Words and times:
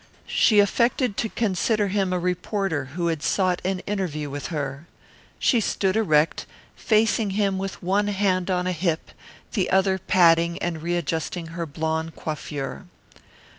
She 0.25 0.59
affected 0.59 1.15
to 1.17 1.29
consider 1.29 1.89
him 1.89 2.11
a 2.11 2.17
reporter 2.17 2.85
who 2.85 3.05
had 3.05 3.21
sought 3.21 3.61
an 3.63 3.81
interview 3.81 4.31
with 4.31 4.47
her. 4.47 4.87
She 5.37 5.59
stood 5.61 5.95
erect, 5.95 6.47
facing 6.75 7.29
him 7.37 7.59
with 7.59 7.83
one 7.83 8.07
hand 8.07 8.49
on 8.49 8.65
a 8.65 8.71
hip, 8.71 9.11
the 9.53 9.69
other 9.69 9.99
patting 9.99 10.57
and 10.57 10.81
readjusting 10.81 11.49
her 11.49 11.67
blonde 11.67 12.15
coiffure. 12.15 12.87